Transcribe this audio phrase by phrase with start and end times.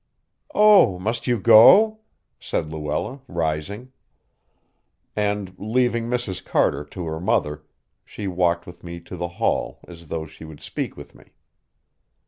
[0.55, 1.99] "Oh, must you go?"
[2.39, 3.91] said Luella, rising.
[5.15, 6.43] And, leaving Mrs.
[6.43, 7.61] Carter to her mother,
[8.03, 11.25] she walked with me to the hall as though she would speak with me.